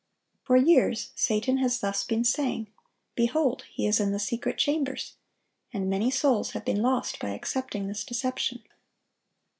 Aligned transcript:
For 0.41 0.57
years 0.57 1.11
Satan 1.15 1.57
has 1.57 1.79
thus 1.79 2.03
been 2.03 2.23
saying, 2.23 2.71
"Behold, 3.13 3.65
He 3.71 3.85
is 3.85 3.99
in 3.99 4.11
the 4.13 4.17
secret 4.19 4.57
chambers,"(922) 4.57 5.15
and 5.79 5.91
many 5.91 6.09
souls 6.09 6.53
have 6.53 6.65
been 6.65 6.81
lost 6.81 7.19
by 7.19 7.29
accepting 7.35 7.85
this 7.87 8.03
deception. 8.03 8.63